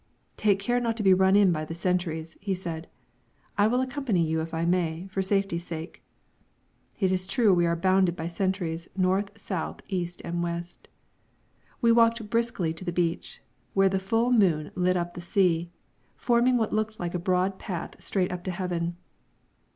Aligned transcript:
"Take 0.35 0.57
care 0.57 0.79
not 0.79 0.97
to 0.97 1.03
be 1.03 1.13
run 1.13 1.35
in 1.35 1.51
by 1.51 1.63
the 1.63 1.75
sentries," 1.75 2.35
he 2.41 2.55
said. 2.55 2.89
"I 3.55 3.67
will 3.67 3.81
accompany 3.81 4.23
you 4.25 4.41
if 4.41 4.51
I 4.51 4.65
may, 4.65 5.05
for 5.11 5.21
safety's 5.21 5.63
sake." 5.67 6.03
It 6.99 7.11
is 7.11 7.27
true 7.27 7.53
we 7.53 7.67
are 7.67 7.75
bounded 7.75 8.15
by 8.15 8.27
sentries 8.27 8.87
north, 8.97 9.29
south, 9.39 9.81
east 9.89 10.19
and 10.25 10.41
west. 10.41 10.87
We 11.81 11.91
walked 11.91 12.31
briskly 12.31 12.73
to 12.73 12.83
the 12.83 12.91
beach, 12.91 13.43
where 13.75 13.93
a 13.93 13.99
full 13.99 14.31
moon 14.31 14.71
lit 14.73 14.97
up 14.97 15.13
the 15.13 15.21
sea, 15.21 15.69
forming 16.15 16.57
what 16.57 16.73
looked 16.73 16.99
like 16.99 17.13
a 17.13 17.19
broad 17.19 17.59
path 17.59 18.01
straight 18.01 18.31
up 18.31 18.43
to 18.45 18.51
heaven. 18.51 18.97